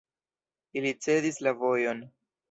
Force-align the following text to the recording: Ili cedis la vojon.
Ili 0.79 0.93
cedis 1.07 1.37
la 1.47 1.53
vojon. 1.59 2.01